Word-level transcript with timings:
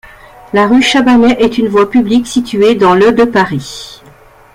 La 0.51 0.65
rue 0.67 0.81
Chabanais 0.81 1.37
est 1.39 1.59
une 1.59 1.67
voie 1.67 1.87
publique 1.87 2.25
située 2.25 2.73
dans 2.73 2.95
le 2.95 3.11
de 3.11 3.23
Paris. 3.23 3.99